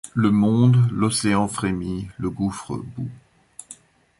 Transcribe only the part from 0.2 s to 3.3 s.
monde; l’océan frémit, le gouffre bout